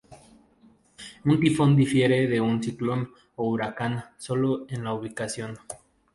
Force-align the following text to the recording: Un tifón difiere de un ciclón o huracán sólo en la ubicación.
Un 1.25 1.39
tifón 1.39 1.75
difiere 1.75 2.25
de 2.25 2.41
un 2.41 2.63
ciclón 2.63 3.11
o 3.35 3.49
huracán 3.49 4.03
sólo 4.17 4.65
en 4.67 4.83
la 4.83 4.93
ubicación. 4.95 5.55